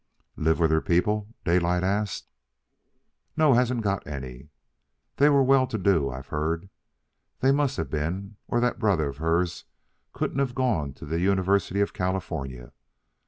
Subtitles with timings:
[0.35, 2.27] "Live with her people?" Daylight asked.
[3.37, 4.49] "No; hasn't got any.
[5.17, 6.71] They were well to do, I've heard.
[7.41, 9.65] They must have been, or that brother of hers
[10.11, 12.71] couldn't have gone to the University of California.